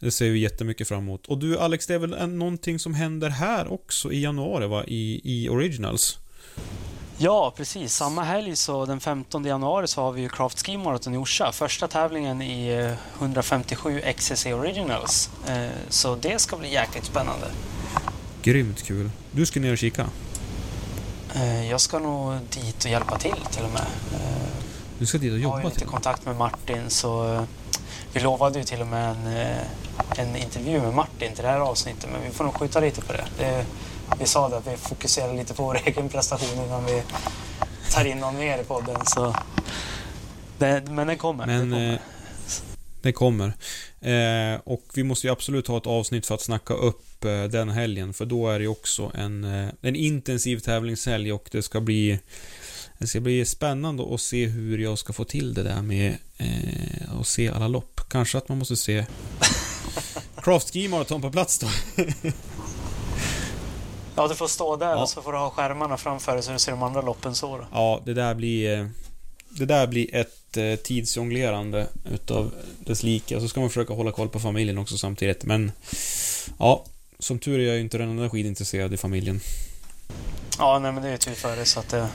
[0.00, 1.26] det ser vi jättemycket fram emot.
[1.26, 4.84] Och du Alex, det är väl någonting som händer här också i januari va?
[4.86, 6.18] I, i Originals?
[7.18, 7.94] Ja, precis.
[7.94, 11.52] Samma helg, så den 15 januari, så har vi ju Craft Ski Marathon i Orsa.
[11.52, 12.92] Första tävlingen i eh,
[13.22, 15.30] 157 XCC Originals.
[15.48, 17.46] Eh, Så det ska bli jäkligt spännande.
[18.42, 19.10] Grymt kul.
[19.32, 20.06] Du ska ner och kika.
[21.34, 23.86] Eh, Jag ska nog dit och hjälpa till till och med.
[24.12, 24.48] Eh,
[24.98, 27.42] Du ska dit och Jag har ju jobba lite kontakt med Martin så eh,
[28.14, 31.58] vi lovade ju till och med en, eh, en intervju med Martin till det här
[31.58, 33.24] avsnittet men vi får nog skjuta lite på det.
[33.38, 33.66] det
[34.20, 37.02] vi sa det att vi fokuserar lite på vår egen prestation innan vi
[37.90, 38.96] tar in någon mer i podden.
[39.06, 39.34] Så
[40.58, 41.46] det, men den kommer.
[41.46, 41.92] Men kommer.
[41.92, 41.98] eh,
[43.02, 43.52] det kommer.
[44.00, 47.68] Eh, och vi måste ju absolut ha ett avsnitt för att snacka upp eh, den
[47.68, 48.14] helgen.
[48.14, 52.18] För då är det ju också en, eh, en intensiv tävlingshelg och det ska bli
[52.98, 57.20] det ska bli spännande att se hur jag ska få till det där med eh,
[57.20, 58.00] att se alla lopp.
[58.08, 59.06] Kanske att man måste se
[60.36, 61.68] Craft Ski Marathon på plats då.
[64.16, 65.02] Ja, du får stå där Ja.
[65.02, 67.56] och så får du ha skärmarna framför dig så du ser de andra loppen så.
[67.58, 67.66] Då.
[67.72, 68.78] Ja, det där blir...
[68.80, 68.86] eh,
[69.48, 73.36] Det där blir ett eh, tidsjonglerande utav dess like.
[73.36, 75.44] Och så ska man försöka hålla koll på familjen också samtidigt.
[75.44, 75.72] Men...
[76.58, 76.84] Ja,
[77.18, 79.40] som tur är jag ju inte den enda skidintresserade i familjen.
[80.58, 82.08] Ja, nej men det är ju tur för dig så att det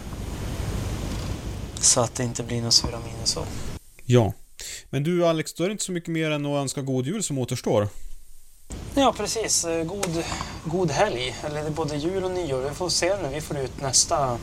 [1.82, 3.44] så att det inte blir några sura miner så.
[4.06, 4.34] Ja.
[4.90, 7.24] Men du Alex, då är det inte så mycket mer än att önska god jul
[7.24, 7.88] som återstår.
[8.96, 9.66] Ja, precis.
[9.86, 10.24] God,
[10.66, 11.36] god helg.
[11.46, 12.62] Eller det är både jul och nyår.
[12.70, 14.38] Vi får se när vi får ut nästa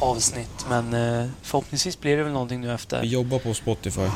[0.00, 0.66] avsnitt.
[0.68, 3.02] Men eh, förhoppningsvis blir det väl någonting nu Vi efter.
[3.02, 4.08] jobbar på Spotify.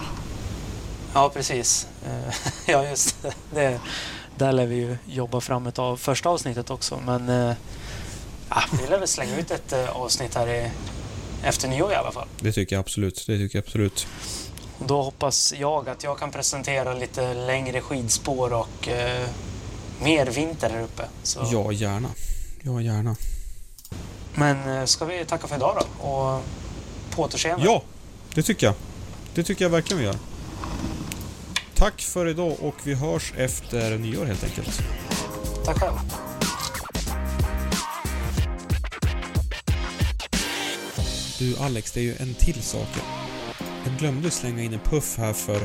[1.14, 1.86] Ja, precis.
[2.06, 2.34] Eh,
[2.66, 3.16] Ja, just
[3.54, 3.80] det.
[4.36, 7.00] Där lär vi ju jobba fram ett av första avsnittet också.
[7.06, 7.54] Men eh,
[8.82, 10.70] vi lär väl slänga ut ett eh, avsnitt här i,
[11.44, 12.28] efter nyår i alla fall.
[12.40, 13.24] Det tycker jag absolut.
[13.26, 14.06] Det tycker jag absolut.
[14.86, 19.28] Då hoppas jag att jag kan presentera lite längre skidspår och eh,
[20.02, 21.02] mer vinter här uppe.
[21.22, 21.48] Så.
[21.52, 22.08] Ja, gärna.
[22.62, 23.16] Ja, gärna.
[24.34, 26.06] Men eh, ska vi tacka för idag då?
[26.08, 26.42] Och
[27.10, 27.64] på återseende.
[27.64, 27.82] Ja,
[28.34, 28.74] det tycker jag.
[29.34, 30.16] Det tycker jag verkligen vi gör.
[31.74, 34.82] Tack för idag och vi hörs efter nyår helt enkelt.
[35.64, 35.96] Tack själv.
[41.40, 42.88] Du Alex, det är ju en till sak.
[43.84, 45.60] Jag glömde slänga in en puff här för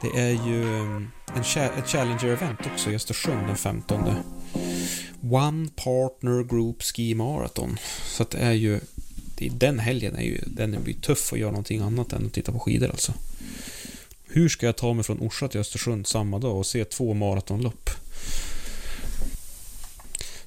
[0.00, 4.14] det är ju mm, en ett Challenger-event också i Östersund den 15.
[5.22, 7.78] One Partner Group Ski Marathon.
[8.06, 8.80] Så att det är ju...
[9.36, 10.40] Det är, den helgen är ju...
[10.46, 13.12] Den blir tuff att göra någonting annat än att titta på skidor alltså.
[14.24, 17.90] Hur ska jag ta mig från Orsa till Östersund samma dag och se två maratonlopp?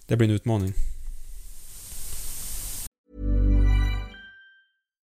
[0.08, 0.74] Det blir en utmaning.